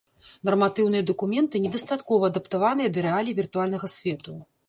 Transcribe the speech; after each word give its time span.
Нарматыўныя 0.47 1.03
дакументы 1.09 1.61
недастаткова 1.65 2.31
адаптаваныя 2.33 2.93
да 2.95 2.99
рэалій 3.09 3.37
віртуальнага 3.43 3.91
свету. 3.97 4.31